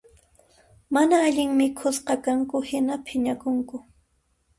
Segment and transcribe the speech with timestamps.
[0.97, 3.83] Mana allin mikhusqakanku hina phiñakunku